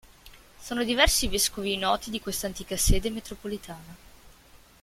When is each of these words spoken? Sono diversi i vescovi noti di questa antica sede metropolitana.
Sono 0.59 0.83
diversi 0.83 1.25
i 1.25 1.27
vescovi 1.27 1.77
noti 1.77 2.09
di 2.09 2.19
questa 2.19 2.47
antica 2.47 2.75
sede 2.75 3.11
metropolitana. 3.11 3.95